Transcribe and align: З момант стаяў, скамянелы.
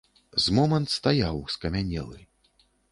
З 0.45 0.55
момант 0.59 0.89
стаяў, 0.97 1.37
скамянелы. 1.57 2.19